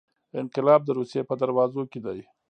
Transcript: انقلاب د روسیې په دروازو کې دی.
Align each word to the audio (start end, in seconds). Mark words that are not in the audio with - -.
انقلاب 0.41 0.81
د 0.85 0.89
روسیې 0.99 1.21
په 1.29 1.35
دروازو 1.41 1.81
کې 1.91 1.99
دی. 2.05 2.19